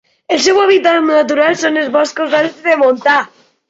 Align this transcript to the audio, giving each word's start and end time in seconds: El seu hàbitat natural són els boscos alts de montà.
El 0.35 0.39
seu 0.45 0.61
hàbitat 0.61 1.05
natural 1.11 1.61
són 1.67 1.79
els 1.85 1.95
boscos 2.01 2.39
alts 2.43 2.61
de 2.69 2.79
montà. 2.85 3.21